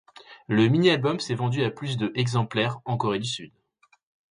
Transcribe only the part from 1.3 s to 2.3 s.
vendu à plus de